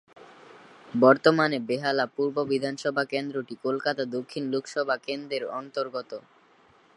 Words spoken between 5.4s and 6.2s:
অন্তর্গত।